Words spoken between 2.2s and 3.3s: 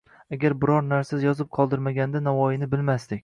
Navoiyni bilmasdik.